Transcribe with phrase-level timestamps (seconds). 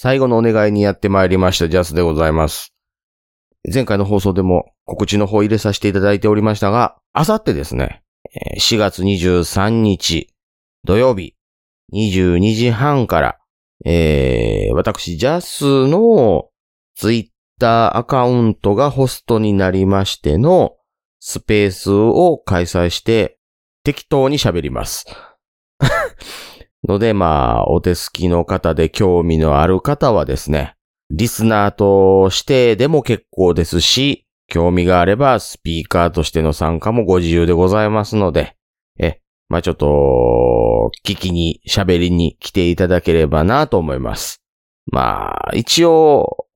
[0.00, 2.72] 最後のお願いにやってまいりました、ジャスでございます。
[3.64, 8.04] 前回の放送でも告知の方入れさせていただいておりましたが、あさってですね、
[8.60, 10.32] 4月23日
[10.84, 11.34] 土曜日
[11.92, 13.38] 22時半から、
[13.84, 16.48] えー、私、ジャスの
[16.94, 20.76] ツイッターアカウントがホストになりましての
[21.18, 23.36] スペースを開催して
[23.82, 25.06] 適当に喋ります。
[26.88, 30.74] ので、まあ、お手すきの方で興味のある方はですね、
[31.10, 38.56] リスナーとしてでも結構ですし、興味があればスピーカーとしての参加もご自由でございますので、
[38.98, 44.42] え、まあちょっと、聞きに、喋りに来ていただければなと思います。
[44.90, 46.46] まあ、一応、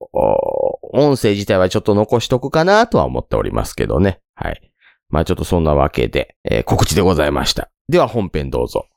[0.93, 4.19] 音声自体はちょっと残しとくかなとは思っておりますけどね。
[4.35, 4.71] はい。
[5.09, 7.69] まあちょっとそんなわけで、えー告知でございました。
[7.89, 8.87] では本編どうぞ。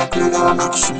[0.00, 0.98] 桜川マキシム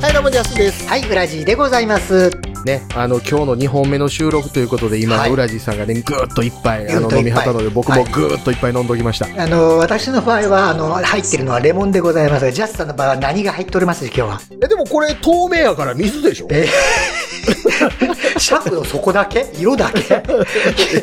[0.00, 0.86] はい、どうも、ジャスです。
[0.86, 2.47] はい、ウラジーでございます。
[2.64, 9.26] ね、あの、今日の2本目の収録ということで、今、はいウラジさんがね、ぐーっと一杯、あの、飲みはったので、僕もはいぐーっと一杯飲んどきました。
[9.42, 14.40] あの、私の場合は、あの、入ってるのはレモンでございますが、ジャスさんの場合は何が入っております今日は。
[14.62, 16.66] え、でもこれ、透明やから水でしょえ
[18.38, 19.46] シャツの底だけ？
[19.58, 20.22] 色だけ？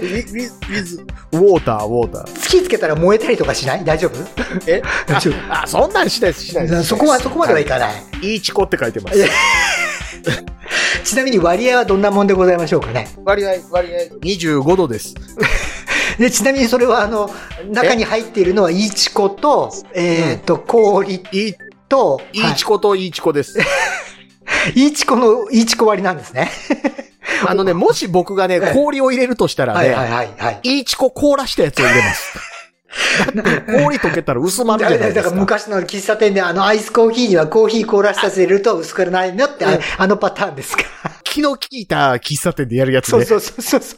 [0.01, 0.97] 水、水、
[1.31, 2.23] ウォーター、ウォーター。
[2.35, 3.83] 突きつけたら燃えたりとかしない？
[3.85, 4.19] 大丈夫？
[4.67, 6.83] え大丈あ、あそんなんしないです、しないです。
[6.83, 7.93] そこは、そこまではいかない。
[8.21, 9.17] いいチコって書いてます。
[11.03, 13.07] ちなみに割合はどんなもんでございましょうかね？
[13.23, 15.15] 割合、割合、25度です。
[16.17, 17.29] で、ちなみにそれは、あの、
[17.69, 21.55] 中に入っているのは、イチコと、えっ、と、氷いい、
[21.89, 23.59] と、いいチコといいチコです。
[24.75, 26.51] イチコの、イチコ割りなんですね。
[27.47, 30.59] あのね、 もし僕がね、ええ氷を入れるとしたらはいはいね、はいはい。
[30.63, 32.54] いいチコ凍らしたやつを入れます。
[33.33, 35.39] だって、氷溶けたら薄まるじゃないだからですか。
[35.39, 39.65] 昔の喫茶店であのアイスコーヒーにはコーヒー凍らしたやつ入れると薄くないのって、
[39.97, 40.83] あのパターンですか。
[41.23, 43.25] 気の利いた喫茶店でやるやつね。
[43.25, 43.97] そうそうそうそ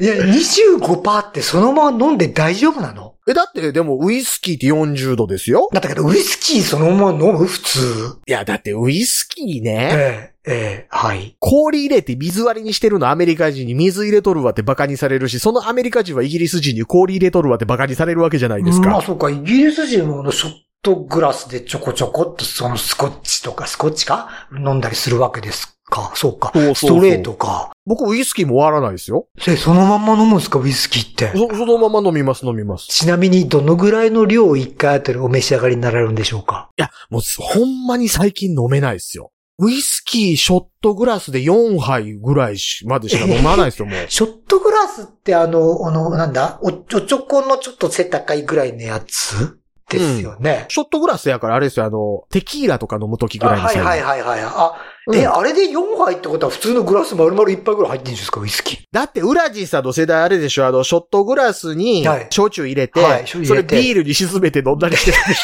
[0.00, 0.04] う。
[0.04, 3.14] いや、25%ってそのまま飲んで大丈夫なの？
[3.28, 5.68] え、だって、でも、ウイスキーって40度ですよ。
[5.72, 7.46] だったけど、ウイスキーそのまま飲む？
[7.46, 7.78] 普通。
[8.26, 9.90] いや、だって、ウイスキーね。
[9.92, 11.36] ええ、ええ、はい。
[11.40, 18.88] 氷入れて水割りにしてるのアメリカ人に水入れとるわってバカにされるし、そのアメリカ人はイギリス人に氷入れとるわってバカにされるわけじゃないですか。
[18.88, 26.12] まあそうか、イギリス人もショットグラスでちょこちょこっとそのスコッチとか、スコッチか飲んだりするわけですか。
[26.14, 26.50] そうか。
[26.54, 27.70] そうそうそうストレートか。
[27.84, 29.26] 僕、ウイスキーも割らないですよ。
[29.38, 31.36] それそのまんま飲むんですか、ウイスキーって。
[31.36, 32.86] そ、そのまま飲みます、飲みます。
[32.88, 36.70] ちなみにどのぐらいの量を1回あたりお召し上がりになられるんでしょうか？
[36.78, 39.30] いや、もう、ほんまに最近飲めないですよ。
[39.60, 43.98] ウイスキーショットグラスで4杯ぐらいしまでしか飲まないですよ、もう。
[44.08, 46.60] ショットグラスってあの、あの、なんだ？
[46.62, 49.58] お、おちょこのちょっと背高いぐらいのやつ？
[49.88, 50.66] ですよね。
[50.68, 53.80] ショットグラスやからあれですよ、あの、テキーラとか飲むときぐらいのサイズ。
[53.80, 54.52] あはいはいはいはい。
[54.54, 54.74] あ、
[55.08, 55.16] うん。
[55.16, 58.78] え、あれで4杯ってことは普通のグラス丸々1杯ぐらい入ってるんですかウイスキー。
[58.92, 65.38] だって、ウラジーさんの世代あれでしょあの、ショットグラスにはい、焼酎入れて、はい焼酎それビールに沈めて飲んだりしてるでし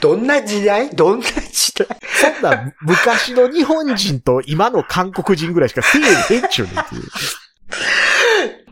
[0.00, 0.88] どんな時代？
[0.94, 1.88] どんな時代？
[2.34, 7.02] そんな、昔の日本人と今の韓国人ぐらいしかせえへんちゅうねんっていう。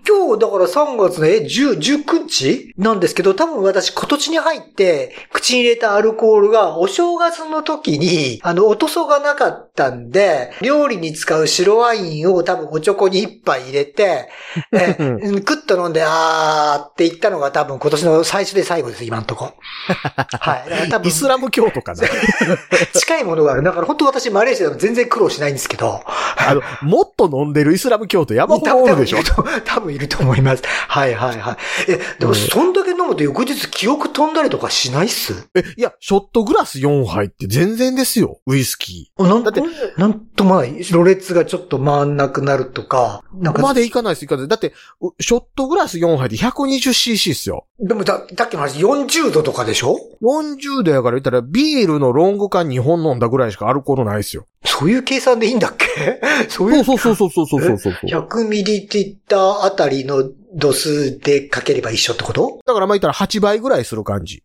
[0.06, 2.74] 今日、だから3月の、え、10、19日？
[2.76, 14.28] なんですけど、多分私今年に入って、口に入れたアルコールが、お正月の時に、あの、お塗装がなかったんで、料理に使う白ワインを多分おちょこに一杯入れて、
[14.72, 19.52] え、うんクッと飲んで、あーって言ったのが多分今年の最初で最後です、今のとこ。
[19.88, 20.70] はい。
[20.70, 22.02] だから多分イスラム教徒かな？
[22.94, 23.62] 近いものがある。
[23.62, 26.02] だから本当私マレーシアでも全然苦労しないんですけど。
[26.36, 29.18] あの、もっと飲んでるイスラム教徒山ほどおるでしょ？
[29.64, 30.62] 多分いると思います。
[30.66, 31.56] はいはいはい。
[31.88, 35.48] え、でもそんだけ飲むと翌日記憶飛んだりとかしないっす？
[35.54, 38.40] え、いや、ショットグラス4杯って全然ですよ。
[38.46, 39.62] ウイスキなんだって
[39.96, 40.84] なんともない。
[40.92, 43.22] ろれつがちょっと回んなくなるとか。
[43.34, 43.56] なんー。
[43.56, 44.48] か、までいかないです、いかない。
[44.48, 47.66] だって、うショットグラス4杯で 120cc っすよ。
[47.78, 54.46] でもだ、さっきの話40度とかでしょ？40度やから言ったら、ビールのロング缶2本飲んだぐらいしかアルコールないですよ。
[54.64, 55.86] そういう計算でいいんだっけ？
[56.48, 56.84] そういう。
[56.84, 60.24] そうそうそうそうそうそうそう100ミリリッターあたりの
[60.54, 62.58] 度数でかければ一緒ってこと？
[62.66, 64.42] だからまあ言ったら8倍ぐらいする感じ。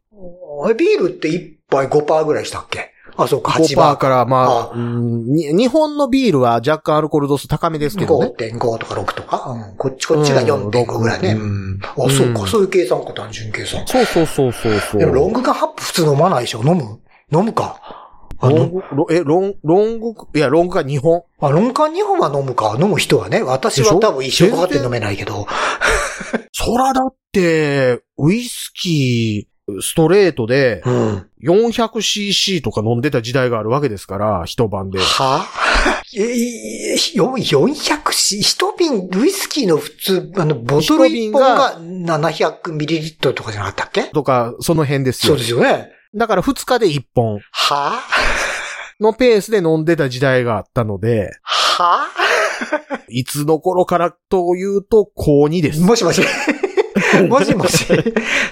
[0.77, 2.91] ビールって1杯5%ぐらいしたっけ？
[3.15, 3.93] あ、そうか、8倍。
[3.93, 8.33] 5%から、まあ、ああ日本のビールは若干アルコール度数高めですけどね。
[8.37, 11.31] 5.5とか6とか、うん、こっち、こっちが4.5ぐらいね。
[11.33, 13.85] うん、あ、そうか、うん、そういう計算か、単純計算。
[13.87, 14.99] そうそうそうそうそう。
[14.99, 16.59] でもロング缶ハップ普通飲まないでしょ？
[16.63, 16.99] 飲む？
[17.37, 17.98] 飲むか？
[18.47, 21.23] ロング、ロえ、ロン、ロング、いや、ロングが2本。
[21.41, 22.77] あ、ロンカン2本は飲むか。
[22.79, 23.41] 飲む人はね。
[23.41, 25.45] 私は多分一生かかって飲めないけど。
[26.53, 31.25] そらだって、ウイスキー、ストレートで、うん。
[31.43, 34.99] 400cc とか飲んでた時代があるわけですから、一晩で。
[34.99, 35.45] は？
[36.17, 44.03] え、よ400し、一瓶、ウイスキーの普通、あの、ボトル1本が700ミリリットルとかじゃなかったっけ？
[44.05, 45.33] とか、その辺ですよ。
[45.33, 45.91] そうですよね。
[46.15, 48.01] だから2日で1本は？
[48.99, 52.07] のペースで飲んでた時代があったので、は？
[53.09, 55.81] いつの頃からというと、高2です。
[55.81, 56.21] もしもし。
[57.29, 57.85] もしもし。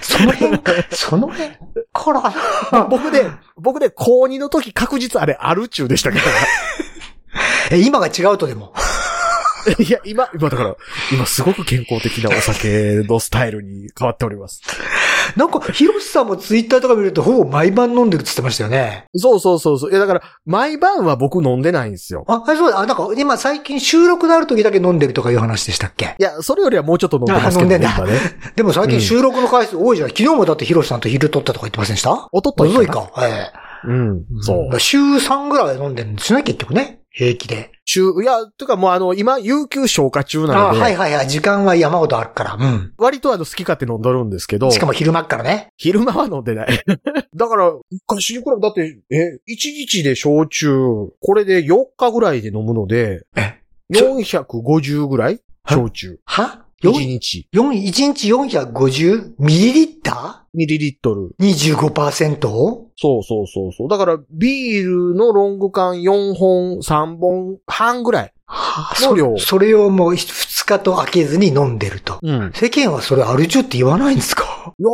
[0.00, 0.60] その辺、
[0.90, 1.50] その辺
[1.92, 2.34] から
[2.72, 2.84] な。
[2.84, 3.26] 僕で、
[3.56, 6.24] 僕で高2の時確実あれアル中でしたけど。
[7.70, 8.72] え、今が違うとでも。
[9.78, 10.76] いや、今、今だから、
[11.12, 14.62] 今すごく健康的なお酒のスタイルに変わっております。
[15.36, 19.04] なんか、ヒロシさんもツイッターとか見るとほぼ毎晩飲んでるって言ってましたよね。
[19.16, 19.90] そうそうそうそう。
[19.90, 22.24] いや、だから、毎晩は僕飲んでないんですよ。
[22.28, 22.80] あ、あそうだ。
[22.80, 26.14] あ、なんか、今最近収録のある時だけ飲んでるとかいう話でしたっけ？
[26.18, 28.20] いや、それよりはもうちょっと飲んでますけどね、あ飲んでんね。
[28.56, 30.08] でも最近収録の回数多いじゃん。
[30.08, 32.28] 昨日もだってヒロシさんと昼撮ったとか言ってませんでした？
[32.32, 33.10] おととい遅いか。
[33.22, 33.46] え
[33.84, 34.18] うん。
[34.18, 34.80] えそう。
[34.80, 36.97] 週3ぐらい飲んでるんですね、結局ね。
[37.10, 37.72] 平気で。
[37.84, 41.28] 中、いや、とかもうあの、今、有給消化中なあので、はいはいはい。
[41.28, 42.54] 時間は山ほどあるから。
[42.54, 42.92] うん。
[42.98, 45.72] 割とあの、好き勝手飲んどるんですけど、しかも昼間っからね。
[45.76, 46.68] 昼間は飲んでない。
[47.34, 47.72] だから、
[48.08, 50.70] 昔に比べだって、え、1日で焼酎、
[51.20, 53.58] これで4日ぐらいで飲むので、え
[53.92, 56.20] 450ぐらい焼酎。
[56.24, 56.67] は？
[56.82, 57.48] 1 ?4、日。
[57.52, 61.30] 4、1日450ミリリッタミリリットル。
[61.40, 62.40] ー ?25%?
[62.96, 63.88] そうそうそうそう。
[63.88, 68.32] だから、ビールのロング缶4本、3本半ぐらい。
[69.02, 72.18] の量そそれをもう2日と開けずに飲んでると。
[72.22, 72.52] うん。
[72.54, 74.72] 世間はそれアル中って言わないんですか？
[74.78, 74.88] いや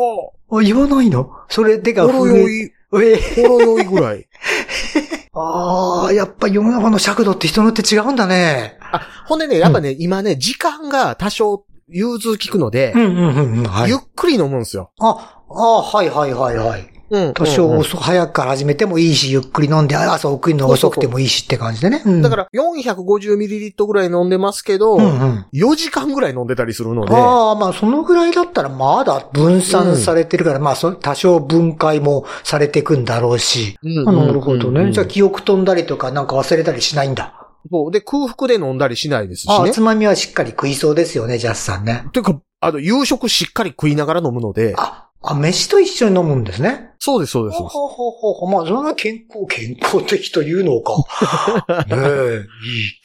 [0.50, 1.30] あ、言わないの？
[1.48, 4.26] それでかー、ほろ酔い、ええほろ酔いぐらい。
[5.34, 8.76] ああ、やっぱ世の中の尺度って人によって違うんだね。
[8.92, 13.64] あ、ほんでね、やっぱね、今ね、時間が多少融通効くので、うんうんうんうん。
[13.64, 13.98] はいゆっ。
[14.14, 14.90] くり飲むんですよ。
[15.00, 16.90] あ、ああ、はいはいはいはい。
[17.10, 17.34] うん。
[17.34, 22.02] 多少うんうん遅早くから始めてもいいし、ゆっくり飲んで、朝送るの遅くてもいいしって感じでね。
[22.04, 25.46] うんだから、450ml ぐらい飲んでますけど、うんうん。
[25.52, 33.78] 4時間ぐらい飲んでたりするので、ああ、まあそのぐらいだったらまだ分散されてるから、まあそ多少分解もされていくんだろうし。
[33.82, 34.84] うんあなるほどね。
[34.84, 37.43] うんじゃあ記憶飛んだりとかなんか忘れたりしないんだ。
[37.70, 37.90] そう。
[37.90, 39.72] で、空腹で飲んだりしないですしああ、ね。
[39.72, 42.04] つまみはしっかり食いそうですよね、ジャスさんね。
[42.12, 46.90] ていうか、あの、夕食しっかり食いながら飲むので、あ、あ、飯と一緒に飲むんですね。
[46.98, 47.58] そうです、そうです。
[47.58, 48.50] ほうほうほうほう。
[48.50, 50.96] まあ、それが健康、健康的というのか。
[51.88, 52.44] ねえ、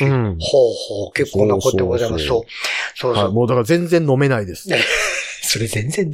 [0.01, 0.09] いい。
[0.09, 0.37] うん。
[0.39, 2.25] ほうほう、結構なことでございます。
[2.25, 2.41] そう。
[2.95, 3.33] そうはい、そう。
[3.33, 4.69] もうだから全然飲めないです。
[5.43, 6.11] それ全然、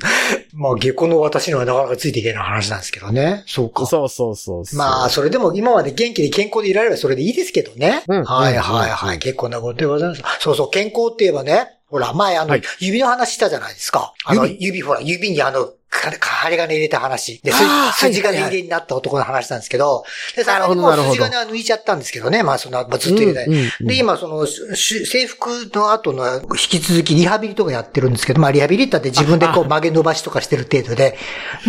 [0.54, 3.44] まあ、下戸の私にはなかなかついていけない話なんですけどね。
[3.48, 3.86] そうか。
[3.86, 4.77] そうそうそうそう。
[4.77, 8.04] まあ、それでも今まで元気で健康でいられればそれでいいですけどね。
[8.07, 9.19] うんはいはいうんはい。
[9.19, 10.22] 結構なことでございます。
[10.39, 14.13] そうそう、健康って言えばね、ほら、前あの、はい指の話したじゃないですか。
[14.25, 15.74] あの、指指、ほら、指にあの、か
[16.20, 17.40] 針金入れた話。
[17.44, 17.52] で、
[17.98, 20.04] 筋金入れになった男の話なんですけど、
[20.36, 22.44] で、なるほどもう筋金は抜いちゃったんですけどね。
[22.44, 23.48] まあ、その、まあ、ずっと入れない。
[23.82, 31.18] で、今、その、制服の後の引き続きリハビリとかやってるんですけど、まあ、リハビリってって自分でこう曲げ伸ばしとかしてる程度で、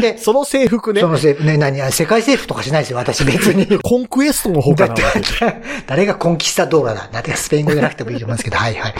[0.00, 3.78] で、その制服ねそ、の制服ね、何、世界征服とかしないですよ、私別に。
[3.78, 4.94] コンクエストの方かな。
[5.86, 8.94] 誰がコンキスタドーラだなんてスペイン語じゃなくてもいいと思いますけど、はいはい。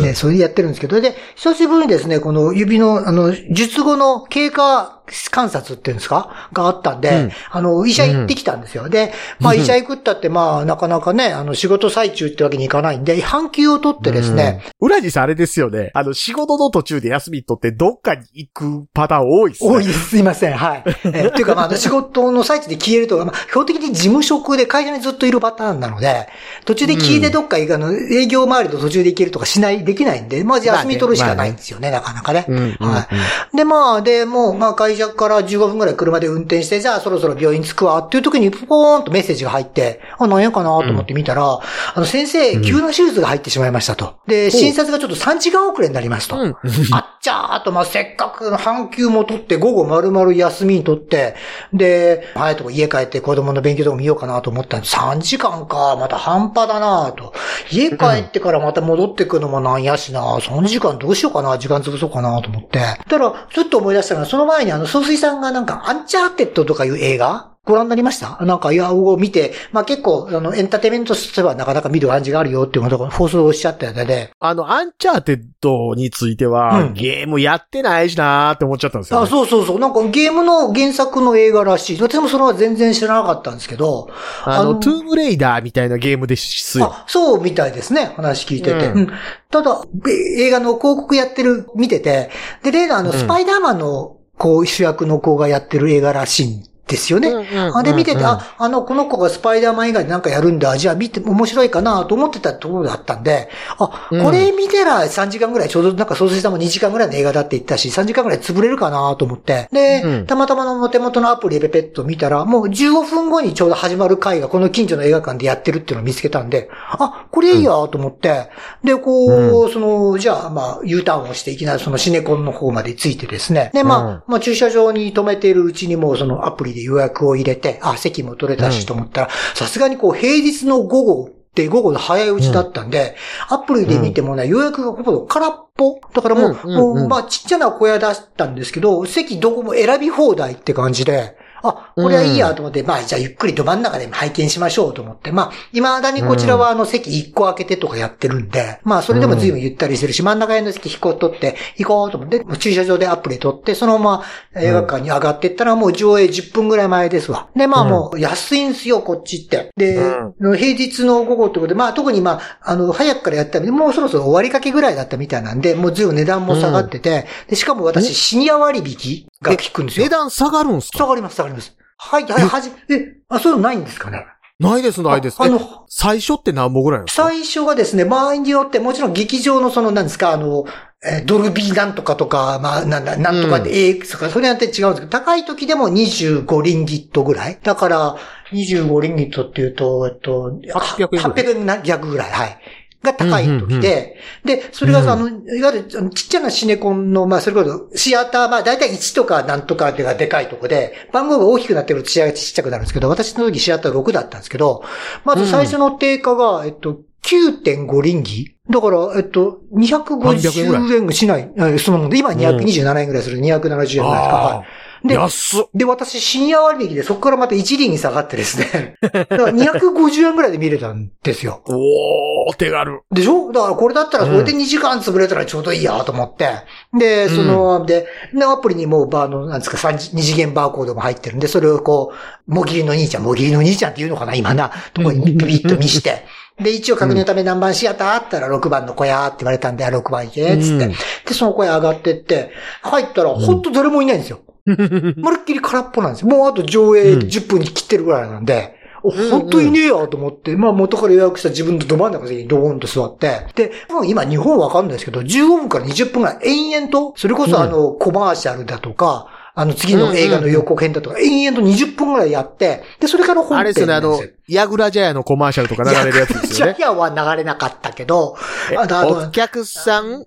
[0.08, 6.48] ね、それでやってるんですけど、で、久しぶりにですね、この指の、あの、術後の過観察っていうんですか？
[6.52, 8.88] があったんで、うんあの、医者行ってきたんですよ。
[8.88, 14.86] で、まあ医者行くったって、まあなかなかね、あの、仕事最中ってわけにいかないんで、半休を取ってですね、うん。
[14.88, 15.90] 裏地さんあれですよね。
[15.94, 19.70] あの、仕事の途中で休み取ってどっかに行くパターン多いっすね。
[19.70, 20.10] 多いです。
[20.10, 20.54] すいません。
[20.56, 20.82] はい。
[20.86, 26.28] えー っていうか、まあ仕事の最中で消えるとか、まあ、基本的に事務職で会社にずっといるパターンなので、
[26.64, 32.44] 途中で消えてどっか行く、あの、営業周りと途中で行けるとかしない、できないんで、まあ、じゃあ休み取るしかないんですよね、なかなかね。
[32.48, 33.08] うんうんうんは
[33.52, 33.56] い。
[33.56, 41.60] で、まあ、で、もう、まあ、会社から15分くらい車で運転して、じゃあそろそろ病院着くわ、っていう時に、ポーンとメッセージが入って、あ、なんやかなと思って見たら、
[41.94, 44.16] あの、先生、急な手術が入ってしまいましたと。
[44.26, 46.36] で、診察がちょっと3時間遅れになりますと。
[46.36, 46.56] うん。
[46.92, 51.34] あっちゃーと、まあ、せっかく半休も取って、午後丸々休みに取って、
[51.72, 57.32] で、早いとこ家帰って子供の勉強とか見ようかなと思ったら、3時間か、また半端だなと。
[57.70, 62.80] 家帰ってからまた戻ってくるのもなんやしな、3時間どうしようかな、時間潰そうかなと思って。
[63.08, 67.50] たら、ちょっと思い出したのは、その前にあの、総水さんがなんか、アンチャーテッドとかいう映画？
[67.64, 68.44] ご覧になりました？
[68.44, 74.32] なんか、いや、を見て、まあ結構、あの、エンターテイメントとしてはなかなか見る感じがあるよっていうことを放送をしちゃったよね。
[74.40, 79.26] あの、アンチャーテッドについては、うんゲームやってないしなーって思っちゃったんですよ、ね。
[79.26, 79.78] あ、そうそうそう。
[79.78, 82.02] なんかゲームの原作の映画らしい。
[82.02, 84.08] 私もそれは全然知らなかったんですけど。
[84.44, 86.86] あの、あのトゥームレイダーみたいなゲームですよ。
[86.92, 88.12] あ、そうみたいですね。
[88.16, 88.86] 話聞いてて。
[88.88, 89.12] うんうん
[89.52, 92.30] ただ、え映画の広告やってる、見てて、
[92.62, 97.28] で、例のあの、うんスパイダーマンの、こう、主役の子がやってる映画らしいですよね。
[97.30, 100.76] うんあで、見てて、うんあ、あの、この子がスパイダーマン以外でなんかやるんだ。
[100.76, 109.68] じゃあ見て、面白いかなと思ってたところだったんで、あ、うんこれ見てら3時間ぐらい、ちょうどなんか総帥さんも2時間ぐらいの映画だって言ったし、3時間ぐらい潰れるかなと思って。
[109.72, 118.50] で、うんたまたまのお手元のアプリでペペッと見たら、もう15分後にちょうど始まる回がこの近所の映画館でやってるっていうのを見つけたんで、あ、これいいやと思って、
[118.84, 123.70] で、こう、その、じゃあ、まあ、U ターンをしていきなりそのシネコンの方までついてですね。
[123.72, 133.16] で、まあ、うんまあ、駐車場に止めているうちにもうそのアプリで予約を入れて、あ、席も取れたしと思ったら、さすがにこう平日の午後って午後の早いうちだったんで、
[133.48, 136.00] アプリで見てもね、予約がほぼ空っぽ。
[136.14, 154.24] だからもう、もう、まあ、ちっちゃな小屋出したんですけど、席どこも選び放題って感じで、あ、これはいいやと思って、まあ、じゃあゆっくりど真ん中で拝見しましょうと思って、まあ、未だにこちらはあの席1個開けてとかやってるんで、まあ、それでも随分ゆったりしてるし、真ん中への席引こう取って行こうと思って、もう駐車場でアプリ取って、そのまま
[154.60, 157.48] 映画館に上がってったらもう上映10分ぐらい前ですわ。
[157.54, 159.70] で、まあもう安いんすよ、こっちって。
[159.76, 159.98] で、
[160.40, 170.10] 平日の午後ってことで、まあ特にまあ、あの、早くからやったんで、もうそろそろ終わりかけぐらいだったみたいなんで、もう随分値段も下がってて、で、しかも私、シニア割引が効くんですよ値。
[170.10, 170.98] 段下がるんすか？
[170.98, 171.76] 下がります、下がります。
[171.98, 174.26] はい、はい、はじ、え、あ、そういうのないんですかね？
[174.58, 175.36] ないです、ないです。
[175.40, 177.24] ああのえ、最初って何本ぐらいなんですか？
[177.24, 180.64] 最初がですね、場合によって、もちろん劇場のその、なんですか、あの、
[181.04, 187.58] えードルビーなんとかとか、まあ、なんだ、なんとかで AX とか、それによって違うんですけど、高い時でも25リンギットぐらい？
[187.60, 188.16] だから、
[188.52, 192.58] 25リンギットっていうと、えっと、800円ぐらい800円ぐらい、はい。
[193.02, 193.80] が高い時うんうんうん。
[193.80, 195.26] で、で、それがさ、うん。
[195.26, 204.84] あの、いわゆるちっちゃなシネコンの、まあ、それこそ、シアター、まあ、だいたい1とかなんとかっていうかでかいとこで、番号が大きくなってくるとシアがちっちゃくなるんですけど、私の時シアター6だったんですけど、
[205.24, 208.54] まず最初の定価が、えっと、9.5リンギ。
[208.70, 211.50] だから、えっと、300円ぐら250円しない。
[211.56, 214.04] えそのもので、今227円ぐらいする、270円ぐらいですか。
[214.04, 214.58] はい。
[214.58, 214.64] あ
[215.04, 215.64] であ、安っ。
[215.74, 218.96] で、私、深夜割引でそこからまた1輪に下がってですね。
[219.02, 221.62] だから250円ぐらいで見れたんですよ。
[221.66, 223.00] おー、手軽。
[223.10, 223.52] でしょ？
[223.52, 226.48] だからこれだったらそれで2時間潰れたらちょうどいいやと思って。
[226.96, 232.12] で、その、で、でアプリにもうバーの、なんですか、二次元バーコードも入ってるんで、それをこ
[232.48, 236.24] う、もぎりの兄ちゃん、もぎりの兄ちゃんって言うのかな今な、とこにピピッと見して。
[236.60, 240.84] で、一応確認のため何番シアターあったら6番の小屋って言われたんで、あ6番行け、つって。
[240.84, 240.96] うんで、
[241.32, 242.50] その小屋上がってって、
[242.82, 244.40] 入ったらほんと誰もいないんですよ。
[245.20, 246.28] まるっきり空っぽなんですよ。
[246.28, 247.20] もうあと上映うん。
[247.20, 266.74] 10分に切ってるぐらいなんで、うん本当いねえよと思って、まあ元から予約した自分のど真ん中にドーンと座って、で、今日本わかんないですけど、15分から20分ぐらい延々と、それこそあの、コマーシャルだとか、あの次の映画の予告編だとか、延々と20分ぐらいやって、で、それから本編あれですよね、あのヤグラジャヤのコマーシャルとか流れるやつですよね。
[266.78, 266.82] ジ。
[266.82, 268.36] ャイアンは流れなかったけど、
[268.78, 270.24] あと、あおと、客さん、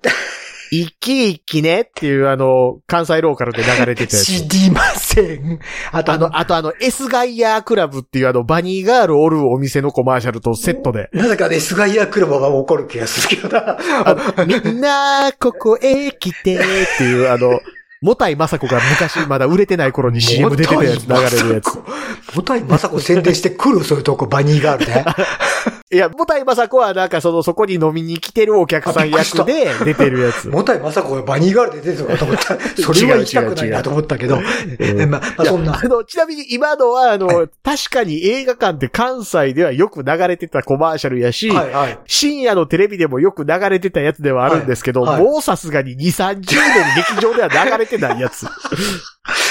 [0.83, 4.25] 生き生きねっていうあの、関西ローカルで流れてたやつ。
[4.25, 5.59] 知りません。
[5.91, 11.09] あとあの、あとあの、S ガイヤークラブっていうあの、バニーガールおるお店のコマーシャルとセットで。
[11.13, 13.77] なぜかね、スガイアクロバが起こる気がするけどな。
[14.45, 16.59] みんな、ここへ来てっ
[16.97, 17.59] ていうあの、
[18.01, 21.75] もたいまさこが昔まだ売れてない頃に CM 出てたやつ流れるやつ。
[22.35, 25.05] もたいまさこ宣伝してくる、そういうとこ、バニーガールで。
[25.91, 30.47] いや、もたいまさこはなんかその、そこに飲みに来てるお客さん役で出てるやつ。
[30.47, 32.59] もたいまさこがバニーガールで出てるのかと思った。
[32.81, 34.39] それは行きたくないなと思ったけど。
[34.79, 35.79] えまあ、まあ、そんな。
[35.79, 41.99] あの、ちなみに今のは、あの、は確かに映画館って関西ではよく流れてたコマーシャルやし、はいはい。
[42.07, 46.43] 深夜のテレビでもよく流れてたやつではあるんですけど、はいはいもうさすがに2、30年
[46.95, 48.47] 劇場では流れてないやつ。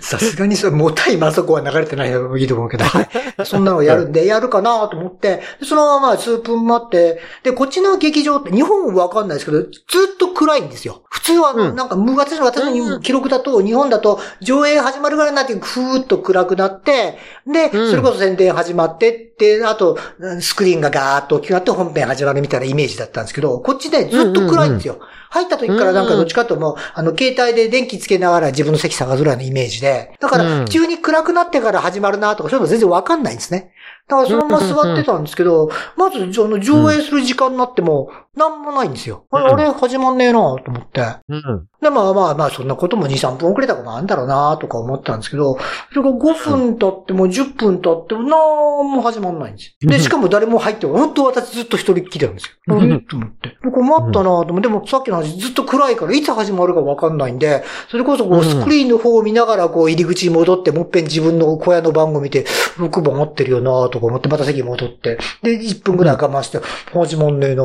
[0.00, 3.08] さすがにそれ、もたいまさこは流れてないのがいいと思うけど、はい。
[3.44, 9.70] そんなのやるんで、やるかなと思って、でそのまま数分待って、で、こっちの劇場って日本わかんないですけど、ずっ
[10.18, 11.02] と暗いんですよ。
[11.10, 11.76] 普通は、うん。
[11.76, 17.90] なんか、私の、私の記録だと、日本だと、上映始まるぐらいになって、ふーっと暗くなって、で、うん。
[17.90, 19.98] それこそ宣伝始まってって、あと、
[20.40, 24.98] スクリーンがガーッと大きくなって本編始まるみたいなイメージだったんですけど、こっちね、ずっと暗いんですよ。
[25.34, 26.58] 入った時からなんかどっちかという。
[26.58, 30.64] ともう、あの、携帯で電気つけながら自分の席探すぐらいのイメージで、だかうら、ん。
[30.66, 33.72] 急に暗くなってから始まるなとか、そういうの全然わかんないんですね。
[34.06, 39.24] だからそのまま座ってたんですけど、まず、その上映する時間になっても、なんもないんですよ。
[39.30, 41.00] あれ、うんあれ始まんねえなと思って。
[41.28, 41.68] うん。
[41.80, 45.56] で、まあまあまあ、そんなことも2、3分遅れたことあるんだろうなとか思ったんですけど、
[45.90, 48.36] それが5分経っても10分経ってもな
[48.82, 49.90] んも始まんないんですよ。
[49.90, 52.74] で、しかも誰も入っても、本当私ずっと一人っきりなんですよ。
[52.74, 53.56] うんあれと思って。
[53.70, 62.44] 困ったなと思って、でもさっきの話ずっと暗いからいつ始まるかわかんないんで、それこそこううんスクリーンの方を見ながらこう入り口に戻って、もっぺん自分の小屋の番号見て、
[62.76, 66.60] 6番合ってるよなとか思って、また席に戻って、で、1分ぐらい我慢して、
[66.92, 67.64] 始まんねえな。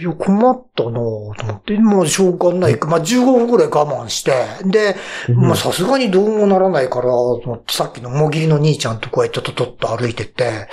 [0.00, 2.78] いや、困ったなぁと思って、もうしょうがない。
[2.78, 2.88] か。
[2.88, 4.32] まあ、15分ぐらい我慢して、
[4.64, 4.96] で、
[5.34, 10.68] まあ、さすがにどうもならないから、と思ってさっきのもぎりの兄ちゃんとこうやってととっと歩いてって、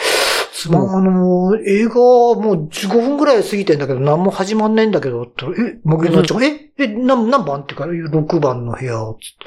[0.51, 5.25] すまん、あの、映画もう15分ぐらい過ぎてんだけど、何も始まんないんだけど、
[5.57, 9.45] え、もぎりの兄ちゃんが、え、え、何、何番って言うから、いや6番の部屋を、つって。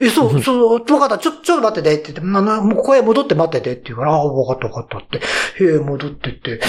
[0.00, 5.64] え、そう、そう、わかった、ちょ、ちょっと待ってて、って言って、まあなもうここへ戻って待ってて、って言うから、ああ、わかったわかったって。
[5.64, 6.60] へえ、戻ってって。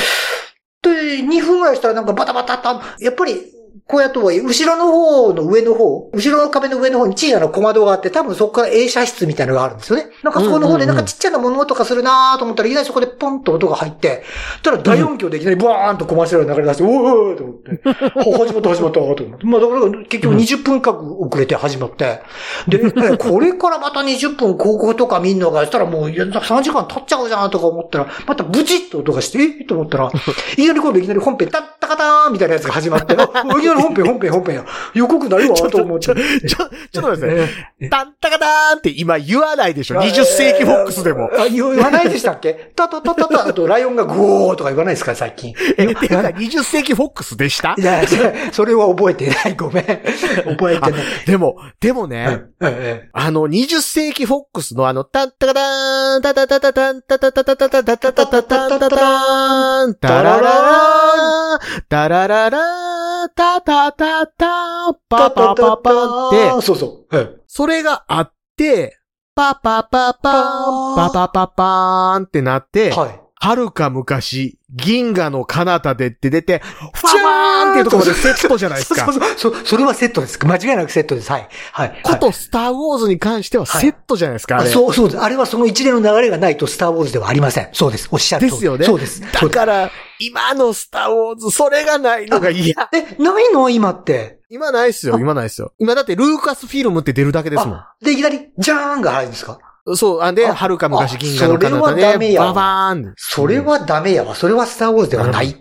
[0.82, 10.08] で、2分ぐらいしたらなんかバタバタッと、やっぱり、こうやとはいえ、後ろの方の上の方、後ろの壁の上の方に小さな小窓があって、多分そこから映写室みたいなのがあるんですよね。
[10.24, 14.24] なんかそこの方でなんかちっちゃな物音がするなーと思ったら、いきなりそこでポンと音が入って、
[14.64, 19.46] たら大音響でいきなりバーンとコマーシャルが流れ出して、おーおーと思って、あ始まった始まったと思って。
[19.46, 22.22] まあだから結局20分間遅れて始まって、
[22.68, 30.12] で、えこれからまた20分広告とか見んのがしたらもういや3時間経っちゃうじゃんとか思ったら、またブチッと音がして、えと思ったら、
[30.54, 33.16] いきなり今度いきなり本編、タッタカターンみたいなやつが始まって、
[33.72, 34.66] あいきなり本編、本編、本編や。
[34.94, 36.22] 予告ないわ、と思っちょ、て。
[36.48, 37.28] ちょ、ちょっと待っ
[37.80, 41.30] てタンタカターンって今言わないでしょ ?20 世紀フォックスでも。
[41.38, 42.72] あ、言わないでしたっけ？
[42.76, 45.54] タタタタタとライオンがゴーとか言わないですか、最近。
[45.78, 47.76] え、てか20世紀フォックスでした？
[47.78, 48.04] いや、
[48.52, 49.56] それは覚えてない。
[49.56, 49.84] ごめん。
[49.86, 50.94] 覚えてない。
[51.26, 67.44] でも、でもね、ええあの、20世紀フォックスのあの、タンタカターン、タタタタタン、タタタタタタタタタタタンタターン、タラララー、タラララー、タタタター、パパパパって、そうそう。
[67.48, 68.98] それがあって、
[69.36, 73.27] パパパパーン、パパパパーンってなって、はい。
[73.40, 79.14] はるか昔、銀河の彼方でって出て、ファーンっていうところまでセットじゃないですかそう。
[79.14, 79.56] そうそう。
[79.64, 80.40] そそれはセットです。
[80.44, 81.32] 間違いなくセットです。
[81.32, 81.48] はい。
[81.72, 82.00] はい。
[82.04, 84.70] こと、スターウォーズに関してはセットじゃないですか、あれ。
[84.70, 85.20] あそう、そうです。
[85.22, 87.70] あれはその一連の流れがないとスターウォーズではありません。
[87.74, 88.10] そうです。
[88.12, 88.86] おっしゃる通りですよね。
[88.86, 89.22] そうです。
[89.22, 92.74] だから、今のスターウォーズ、それがないのが嫌。
[92.92, 93.70] え、ないの？
[93.70, 94.40] 今って。
[94.50, 95.74] 今ないっすよ、今ないっすよ。
[95.78, 97.76] 今だってルーカスフィルムって出るだけですもん。
[97.76, 99.60] あ、で、いきなり、じゃーんが入るんですか？
[99.96, 103.14] そう、あんで、あはるか昔あ銀河の彼方それはダメで、やババーン。
[103.16, 104.36] それはダメやわ。
[104.36, 105.56] それはスターウォーズではない。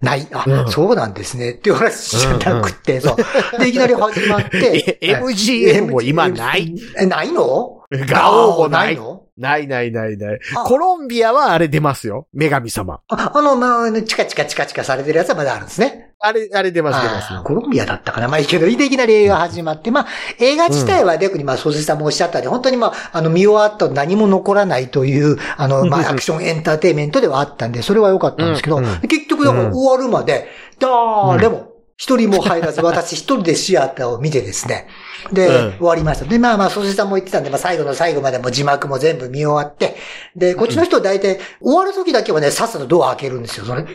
[0.00, 0.26] ない。
[0.32, 1.50] あ、うんそうなんですね。
[1.50, 3.58] っていう話じゃなくて、そう。
[3.60, 4.98] で、いきなり始まって。
[5.02, 6.74] え MGM も今ない？
[6.98, 7.82] え、ないの？
[8.08, 8.96] ガオもない？
[8.96, 10.38] のないないないない。
[10.56, 12.26] あコロンビアはあれ出ますよ。
[12.34, 13.00] 女神様。
[13.08, 16.09] あ、あの、まあ、チカチカチカチカされてるやつはまだあるんですね。
[16.22, 17.44] あれ、あれ出ます出ます。
[17.44, 18.28] コロンビアだったかな。
[18.28, 20.06] まあいいけど、いきなり映画始まって、まあ、
[20.38, 31.69] 映画自体は逆にまあ、ソジさんもおっしゃったように、本当にまあ、あの、見終わったと何も残らないという、あの、まあ、アクションエンターテインメントではあったんで、それは良かったんですけど、結局だから終わるまで、誰も、
[32.00, 34.88] 一人も入らず、私一人でシアターを見てですね。
[35.32, 36.24] で、うん終わりました。
[36.24, 39.96] で、まあまあ、ソジさんも言ってたんで、まあ最後の最後までも字幕も全部見終わって、
[40.34, 43.82] で、こっちの人は大体、終わる時だけはね、さっさとドア開けるんですよ、それ。
[43.82, 43.92] 出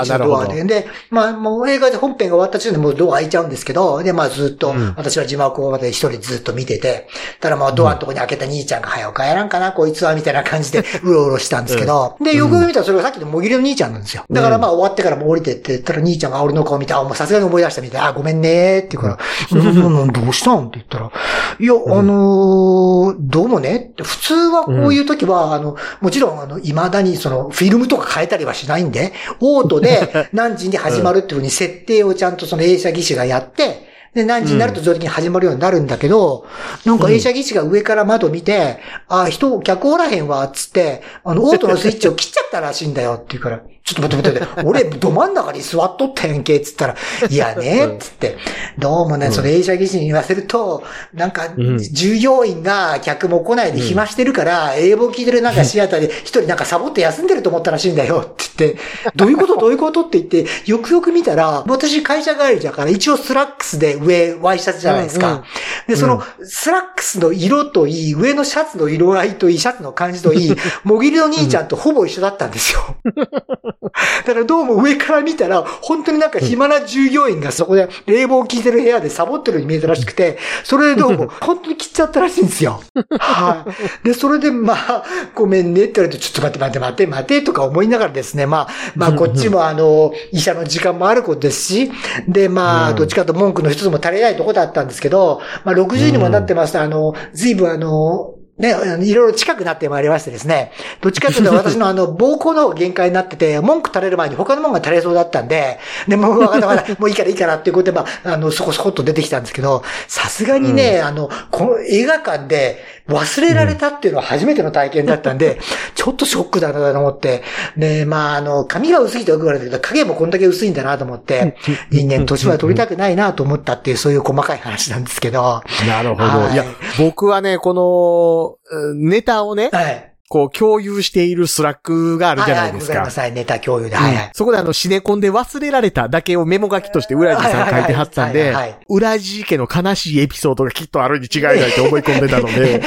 [0.00, 0.64] 口のドアで。
[0.64, 7.08] で、まあ、もう映画で本編が終わった時点でもうドア開いちゃうんですけど、で、まあずっと、うん私は字幕をまで一人ずっと見てて、
[7.40, 14.24] たらまあドアのとこに開けた兄ちゃんが、早く帰らんかな、こいつは、みたいな感じで、 うろうろしたんですけど、で、よくよく見たらそれがさっきのもぎりの兄ちゃんなんですよ。
[14.30, 19.18] だからまあ終わってからもう降りてって言ったら兄ちゃんが俺の顔見て、あ、もうさすがに思い出したみたいな、あ、ごめんねーって言うから、
[19.52, 20.02] うん。
[20.02, 20.68] うんどうしたん？
[20.68, 21.10] って言ったら、
[21.58, 36.46] いや、あのーどうもね、普通はこういう時は、あの、もちろん、あの、未だにその、フィルムとか変えたりはしないんで、オートで 何時に始まるっていうふうに設定をちゃんとその映写技師がやって、で、何時になると自動的に始まるようになるんだけど、
[36.84, 46.96] なんか映写技師が上から窓見て、あ、人、客おらへんわ、つって、あの、オートのスイッチを切っちゃったらしいんだよって言うから、ちょっと待って待って待って、 俺、ど真ん中に座っとったやんけ、つったら、
[47.28, 48.38] いやね、つって、
[48.78, 58.80] どうもね、その映写技師に言わせると、なんかうん、従業員が客も来ないで暇してるから、冷房効いてるなんかシアターで一人なんかサボって休んでると思ったらしいんだよって言って、
[59.14, 59.56] どういうこと？
[59.58, 60.00] どういうこと？
[60.00, 65.44] って言って、よくよく見たら、私会社帰りだから一応スラックスで上ワイシャツじゃないですか。
[65.86, 72.80] で、そのスラックスの色といい、上のシャツの色合いといい、シャツの感じといい、 もぎりの兄ちゃんとほぼ一緒だったんですよ。
[73.80, 82.80] だからどうも上から見たら、本当になんか暇な従業員がそこで冷房を効いてる部屋でサボってるように見えたらしくて、それでどうも 本当に切っちゃったらしいんですよ。
[83.10, 83.66] は
[84.02, 84.06] い。
[84.06, 91.92] で、それでまあ、ごめんねって言われて、ちょっと待って待って待って待ってとか思いながらですね、まあ、まあ こっちもあの、医者の時間もあることですし、
[92.28, 98.70] で、まあ、どっちかと文句の一つも足りないとこだったんですけど、まあ60にもなってますと、あの、随分あの、ね、
[99.02, 100.70] いろいろ近くなってまいりましてですね。
[101.00, 115.58] どっちかというと私のあの、膀胱の限界になってて、文句垂れる前に他のものが垂れそうだったんで、で、もうわかったわかった、もういいからいいからっていうことで、まあ、あの、そこそこっと出てきたんですけど、さすがにね、あの、この映画館で忘れられたっていうのは初めての体験だったんで、
[115.96, 117.42] ちょっとショックだなと思って、
[117.76, 121.56] で、まあ、あの、髪が薄いとよく言われてるけど、影もこんだけ薄いんだなと思って、
[121.90, 126.22] 人間年は取りたくないなと思ったっていう、そういう細かい話なんですけど、はなるほど。
[126.22, 126.52] はい。
[126.54, 126.64] いや、
[126.98, 130.14] 僕はね、この、うんネタをね、い。
[130.28, 133.94] こう共有している Slack があるじゃないですかはいはいネタ共有で。
[133.94, 134.30] はいはい。
[134.32, 142.82] そこであの、シネコンで忘れられただけをメモ書きとして浦地さん書いてはったんではいはいはいはい、浦地家の悲しいエピソードがきっとあるに違いないと思い込んでたので、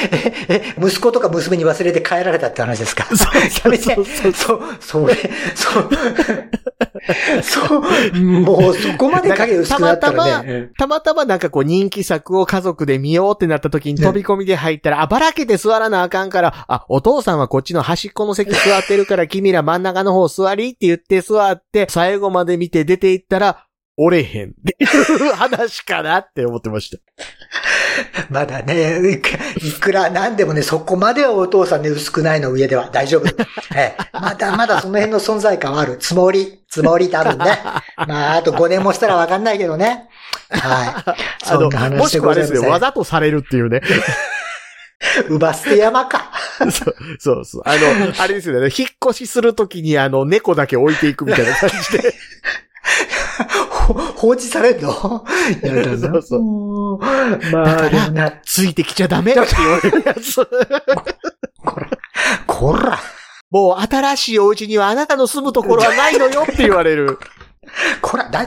[0.49, 3.07] え、 息子とか娘に忘れて帰られたって話ですか？
[3.63, 3.95] やめて、
[4.33, 5.15] そう、それ、
[5.55, 5.89] そう、
[7.41, 10.69] そう、もうそこまで影薄くなったらね。
[10.77, 23.66] たまたまなんかこう人気作を家族で見ようってなった時に飛び込みで入ったら、あ、ばらけて座らなあかんから、あ、お父さんはこっちの端っこの席座ってるから君ら真ん中の方座りって言って座って、最後まで見て出て行ったら、
[23.97, 24.86] 折れへんってい
[25.29, 26.97] う話かなって思ってました。
[28.29, 33.27] まだね、いくらなんでもね、そこまではお父さんね、薄くないの上では大丈夫。
[33.75, 35.97] ええ、まだまだその辺の存在感はある。
[35.97, 37.60] つもり、つもり多分ね。
[38.07, 40.10] まあ、あと5年もしたらわかんないけどね。
[40.49, 40.88] はい。
[41.10, 42.67] あそんなの、も話でしくはですね。
[42.67, 43.81] わざとされるっていうね。
[45.29, 46.31] うば捨て山か。
[46.60, 47.62] そうそうそう。
[47.65, 48.69] あの、あれですよね。
[48.75, 52.13] 引っ越しするときにあの、猫だけ置いていくみたいな感じで。
[53.88, 55.23] ほ 放置されんの？
[55.63, 55.97] やだな。
[55.97, 56.97] そうそう。
[57.52, 59.32] まあ、でもな、ついてきちゃダメ。
[59.32, 60.36] って言われるやつ。
[61.63, 61.89] こら、
[62.45, 63.00] こら、
[63.50, 66.43] もう新しいお家にはあなたの住むところはないのよ。
[66.43, 67.17] って言われる。
[68.02, 68.45] こら、だ、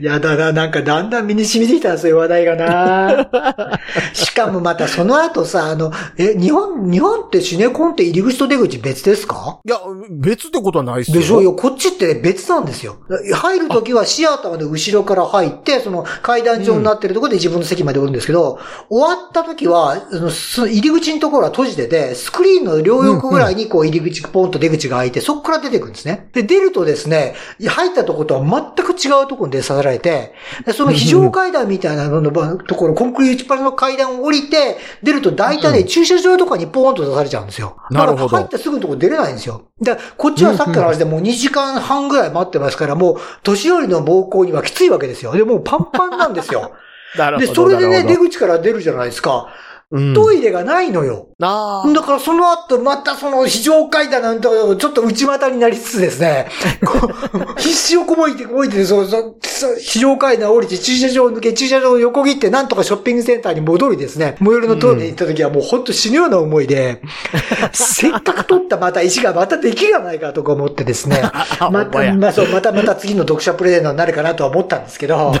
[0.00, 3.80] やだな、なんかだんだん身に染みてきたなそういう話題がな。
[4.12, 9.58] しかもまたその後さ、あの、え、日本、日本ってシネコンって入り口と出口別ですか？
[9.64, 9.78] いや、
[10.10, 11.16] 別ってことはないっすよ。
[11.20, 11.38] でしょ？
[11.38, 11.52] うよ。
[11.52, 12.96] こっちって別なんですよ。
[13.34, 26.28] 入るときはシアターの後ろから入って、その階段状になってるところで自分の席までおるんですけど、終わったときは、そのす入り口のところは閉じてて、スクリーンの両横ぐらいにこう入り口、ポンと出口が開いて、そこから出てくるんですね。
[26.32, 27.34] で、出るとですね、
[27.66, 30.34] 入ったところとは全く違うところに出させられて、
[30.64, 37.76] でその非常階段みたいなののところ、コンクリートパラの階段を降りて、出ると大体ね、駐車場とかにポーンと出されちゃうんですよ。
[37.90, 39.68] なるほどだから入ってすぐのとこ出れないんですよ。
[39.80, 45.32] で、こっちはさっきの話でもう2時間半ぐらい待ってますから、もう、年寄りの暴行にはきついわけですよ。
[45.32, 46.72] で、もうパンパンなんですよ。
[47.38, 47.46] で。
[47.46, 49.48] それでね、出口から出るじゃないですか。
[49.90, 50.14] うん。
[50.14, 51.28] トイレがないのよ。
[51.40, 51.82] あ。
[51.86, 56.48] ーだからその後、またその非常階段なんて、ちょっと内股になりつつですね、
[56.84, 59.36] こう必死をこぼいてこぼいて、そうそう
[59.78, 67.00] 非常階段降りて駐車場を抜け、駐車場を横切って、なんとかショッピングセンターに戻りですね、最寄りのトイレに行った時はもう本当死ぬような思いで、
[67.72, 71.22] せっかく取ったまた石がまたできるやないかとか思ってですね、
[71.58, 75.34] あまた、まあそう、またまた次の読者プレゼントになるかなとは思ったんですけど、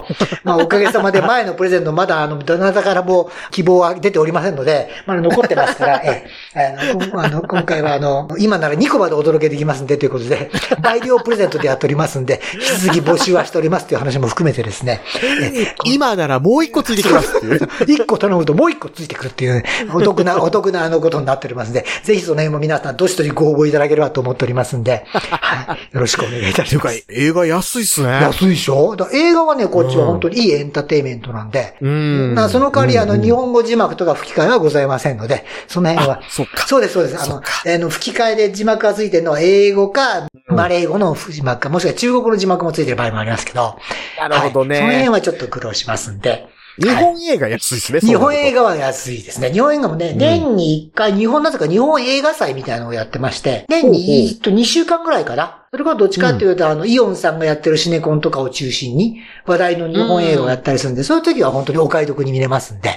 [0.44, 10.50] まあおかげさまで前のプレゼントまだあの、どなたからも希望は出ておりませんので、まだ残ってますから、ええ、あの、あの今回はあの、今なら2個までお届けできますんでということで、
[10.82, 17.60] 大量プレゼントでやっておりますんで、引き続き募集はしておりますという話も含めてですね、え今ならもう一個ついてきますっていう。
[18.04, 25.94] 1個頼むともう1個ついてくるっていう、ね、お得な、お得なあのことになっておりますんで、ぜひその辺も皆さんどしどしご応募いただければと思っておりますんで、はい。
[25.94, 27.04] よろしくお願いいたします。
[27.08, 28.08] 映画安いっすね。
[28.08, 32.36] 安いでしょ映画はね、こっちは本当にいいエンターテイメントなんで、うん。
[32.48, 36.22] その代わり、あの、日本語字幕とか吹き替えはございませんので、その辺は。
[36.28, 36.66] そっか。
[36.66, 37.22] そうです、そうです。
[37.22, 43.78] あの、あの吹き替えで字幕がついてるのは英語か、マレー語の字幕か、もしくは中国の字幕もついてる場合もありますけど。
[44.18, 46.48] なるほどねはいその辺はちょっと苦労しますんで。
[46.78, 48.62] 日本映画安いっすね、日本映画。
[48.62, 49.50] 画は安いですね。
[49.52, 55.66] 日本映画もね、うん年に1回、日本なぜか日本映画祭みたいなのをやってまして、年に1と2週間ぐらいかな。
[55.70, 62.90] それからどっちかっていうと、あの、イオンさんがやってるシネコンとかを中心に、話題の日本映画をやったりするんで、そういう時は本当にお買い得に見れますんで。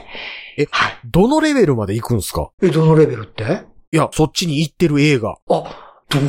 [0.57, 0.97] えはい。
[1.05, 2.49] どのレベルまで行くんすか？
[2.63, 3.61] え、どのレベルって？
[3.91, 5.35] いや、そっちに行ってる映画。
[5.49, 6.19] あ、ど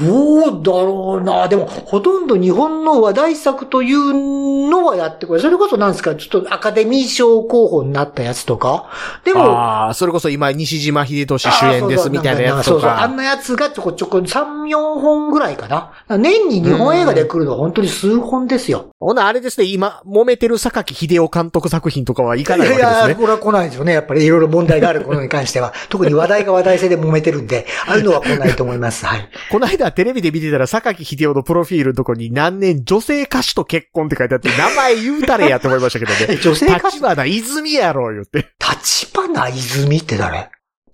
[0.60, 1.46] うだろうな。
[1.46, 5.40] でも、ほとんど日本の話題作というのはやってこれ。
[5.40, 8.90] それこそなんですか、ちょっとアカデミー賞候補になったやつとか？
[9.24, 12.90] でも、ああ、それこそ今、西島秀俊主演ですみたいなやつとそうそう。
[12.90, 13.16] あんか。
[13.18, 15.92] なやつがちょこちょこ3、4本ぐらいかな。
[16.18, 18.88] 年に日本映画で来るのは本当に数本ですよ。
[18.98, 23.22] ほな、あれですね、今、揉めてる榊秀夫監督作品とかはいかないわけいやいや、ですね。
[23.22, 23.92] これは来ないですよね。
[23.92, 25.72] やっぱりいろいろ問題があることに関しては。
[25.88, 29.06] 特に話題が話題性で揉めてるんで、ああいうのは来ないと思います。
[29.06, 29.28] はい。
[29.52, 36.40] この間テレビで見てたら、榊秀夫のプロフィールのとこに何年女性歌手と結婚って書いてあって、名前言うたれやって思いましたけど え、ね。
[36.42, 38.50] 女性歌手立花泉やろ、言って。
[38.58, 40.50] 立花泉って誰？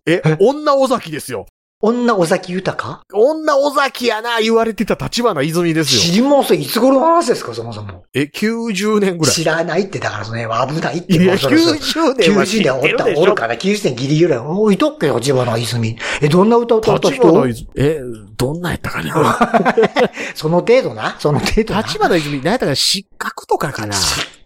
[0.06, 1.46] え、女尾崎ですよ。
[1.86, 3.02] 女尾崎豊？
[3.12, 6.00] 女尾崎やな、言われてた立花泉ですよ。
[6.00, 6.62] 知りません。
[6.62, 8.04] いつ頃の話ですか、そもそも？
[8.14, 9.34] え、90年ぐらい。
[9.34, 11.12] 知らないって、だからその辺は危ないって。
[11.12, 13.22] いや、そろそろ90年は知90って年おったるでしょ。
[13.22, 14.38] おるかな ?90 年ギリギリぐらい。
[14.38, 15.98] おいとっけよ、立花泉。
[16.22, 17.68] え、どんな歌歌った立人花泉。
[17.76, 18.00] え、
[18.38, 19.38] どんなやったかな
[20.34, 21.16] その程度な？
[21.18, 21.82] その程度な？
[21.82, 23.94] 立花泉、何やったかな失格とかかな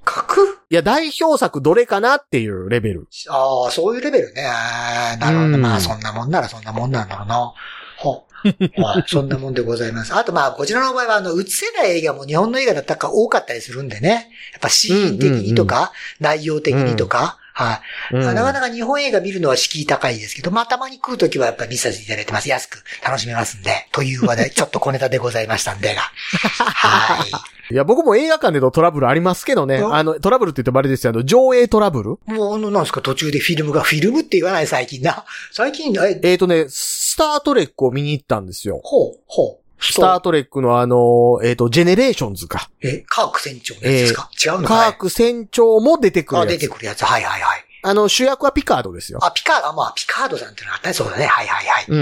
[0.05, 0.58] 格？
[0.71, 3.09] いや、代表作どれかなっていうレベル。
[3.31, 4.43] ああ、そういうレベルね。
[4.43, 5.55] なるほど。
[5.55, 7.55] うんまあ、そんなもんならそんなもんなんだろうな。
[7.97, 10.15] ほうはい そんなもんでございます。
[10.15, 14.31] あとまあ、こちらの場合は、あの、映せない映画も日本の映画だったか多かったりするんでね。
[14.53, 17.81] やっぱシーン的にとか、内容的にとか、は
[18.13, 22.49] い、うんなかなか日本映画見るのは敷居高いですけど、まあ、たまに食うときはやっぱり見させていただいてます。
[22.49, 23.89] 安く楽しめますんで。
[23.91, 26.03] という話題、 ちょっと小ネタでございましたんでが。
[26.63, 27.75] はい。
[27.75, 29.79] いや、僕も映画館でのトラブルありますけどね。
[29.79, 31.11] うんあの、トラブルって言ってもあれですよ。
[31.11, 32.19] あの、上映トラブル？
[32.27, 35.25] もう、あのなんですか、途中でフィルムが、フィルムって言わない最近な。
[35.53, 38.81] 最近、え、えっ、とね、スタートレックを見に行ったんですよ。
[38.85, 39.68] ほう、ほう。
[39.81, 42.71] スタートレックのあの、えっ、と、ジェネレーションズか。
[42.81, 46.51] え、カーク船長のやつですか、違うのカーク船長も出てくるあ、やつ。
[46.53, 47.05] 出てくるやつ。
[47.05, 47.65] はいはいはい。
[47.83, 49.21] あの、主役はピカードですよ。
[49.23, 50.95] あ、ピカード、あまあ、ピカードさんってのがあったね。
[50.95, 51.27] そうだね。
[51.27, 51.85] はいはいはい。
[51.89, 51.97] う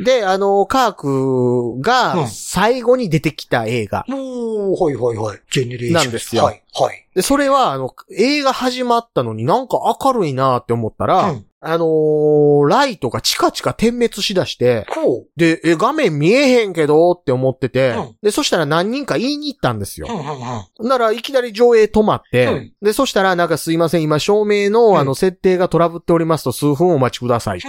[0.00, 0.04] ん。
[0.04, 4.04] で、あの、カークうんが最後に出てきた映画。
[4.08, 5.40] もう、はいはいはい。
[5.50, 5.92] ジェネレーション。
[5.92, 7.06] なんですよはい、はい。
[7.14, 20.12] で、それは、あの、映画始まったのになんか明るいなって思ったら、うんあのーライトがチカチカ点滅しだして、こで、え、画面見えへんけどって思ってて、うんで、そしたら何人か言いに行ったんですよう。。
[20.12, 20.88] うんうんうん。
[20.88, 27.68] なら、いきなり上映止まって、うんで、そしたら、なんかすいません、今、照明の、あの、設定がトラブっておりますと、数分お待ちくださいと。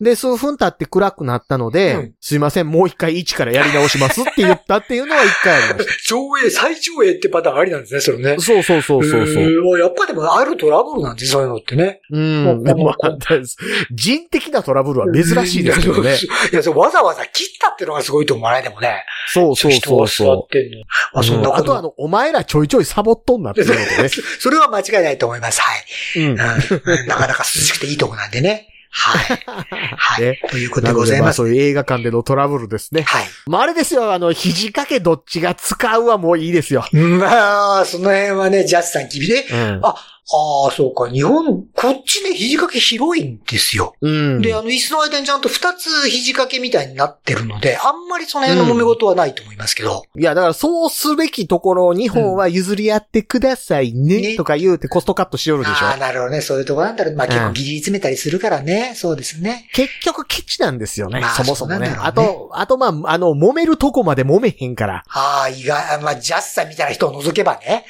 [0.00, 8.42] で、数分経って暗くなったので、うんすいません、もう一回一からやり直しますって言ったっていうのは一回ありまし 上映、再上映ってパターンありなんですね、それねた。。
[8.42, 9.78] そうそうそうそうそう。
[9.78, 12.00] やっぱでもあるトラブルなんですそういうのってね。
[12.10, 12.64] うん。
[13.18, 16.16] でも、まあ人的なトラブルは珍しいですけどね。
[16.52, 19.04] いや、そうわざわざ切ったってのがすごいと思わないでもね。
[19.32, 20.48] そうそうそうそ。
[20.50, 21.18] う。
[21.18, 21.62] あ、そんなこと。
[21.62, 24.08] うんあとあの、お前らちょいちょいサボっとんなっていうのとね。
[24.40, 25.60] それは間違いないと思います。
[25.60, 26.20] はい。
[26.20, 26.36] うんうん。
[26.36, 28.68] なかなか涼しくていいとこなんでね。
[28.90, 29.38] はい。
[29.96, 30.24] はい。
[30.24, 31.36] ねということでございます。
[31.36, 33.02] そういう映画館でのトラブルですね。
[33.02, 33.24] はい。
[33.46, 36.84] まああれですよ、あの、肘掛けどっちが使うはもういいですよ。
[36.92, 39.48] まあ、その辺はね、ジャスさん厳しい。
[39.48, 39.80] うん。
[39.82, 39.94] あ、
[40.30, 41.08] ああ、そうか。
[41.08, 43.94] 日本、こっちね、肘掛け広いんですよ。
[44.02, 44.42] うん。
[44.42, 50.04] で、あの、椅子の間にちゃんと二つ肘掛けみたいになってるので、あんまりその辺の揉め事はないと思いますけど。
[50.18, 55.86] いや、だからそうすべきところを日本は譲り合ってくださいね、ねとか言うてコストカットしよるでしょ。
[55.86, 56.42] ああ、なるほどね。
[56.42, 57.14] そういうとこなんだろう。
[57.14, 58.92] まあ結うん構ギリ詰めたりするからね。
[58.96, 59.66] そうですね。
[59.72, 61.88] 結局ケチなんですよね、まあそもそもね。
[61.88, 65.04] ねあと、あとまあ、あの、揉めるとこまで揉めへんから。
[65.08, 67.86] ああ、意外、まあ、ジャスさんみたいな人を除けばね。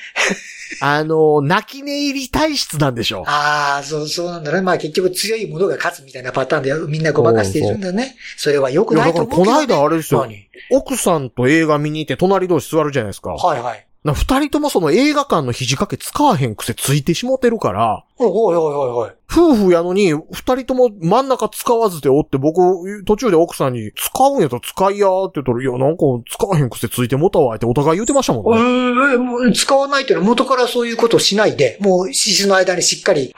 [0.81, 3.25] あの、泣き寝入り体質なんでしょ。
[3.27, 4.61] ああ、そう、そうなんだね。
[4.61, 8.17] まあ結局強いものが勝つみたいなパターンでみんなごまかしているんだよね。
[8.37, 9.75] それは良くないだからこと思うけど、ね。
[9.75, 10.21] の間あれですよ。
[10.21, 10.49] 何？
[10.71, 13.31] 奥さんと映画見に行って隣同士座るじゃないですか。
[13.31, 13.87] はいはい。
[14.05, 19.11] な二人ともその映画館の肘掛け使わへん癖ついてしもてるから、おいおいおいおい。
[19.31, 20.25] 夫婦やのに、二
[20.57, 29.13] 人とも真ん中使わずでおって、僕、途中で奥さんに、使うんやったら使いやーって言ったら、いや、なんか使わへん癖ついてもたわってお互い言ってましたもんね。
[29.13, 33.35] えー、もう使わないっていうのは元からそういうことをしないで、もう獅子の間にしっかり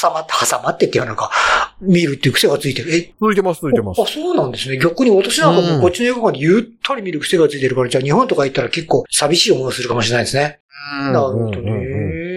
[0.00, 1.30] 挟まって、挟まってっていうのか、
[1.80, 2.94] 見るっていう癖がついてる。
[2.94, 4.06] え、ついてます、ついてますあ、。
[4.06, 4.78] そうなんですね。
[4.78, 10.60] 逆に私なんかもうこっちの映画館でゆったり見る癖がついてるから、じゃあ日本とか行ったら結構寂しい思いをするかもしれないですね。
[10.90, 12.27] なるほどうんうんうんね。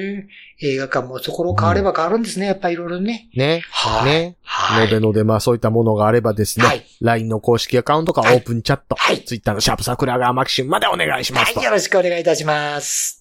[0.61, 2.45] 映画館もところ変われば変わるんですね。
[2.45, 3.29] やっぱりいろいろね。
[3.35, 3.63] ね。
[3.71, 4.05] はい。
[4.05, 4.37] ね。
[4.43, 4.85] はい。
[4.85, 11.59] のでので、まあそういったものがあればですね、はい LINE の公式アカウントかオはいープンチャット、はい Twitter のシャープ桜川マキシムまでお願いしますと。
[11.59, 13.17] はい、よろしくお願いいたします。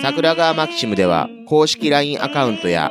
[0.00, 2.90] 桜川マキシムでは公式 LINE アカウントや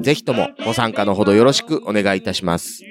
[0.00, 2.82] ぜひともご参加のほどよろしくお願いいたします。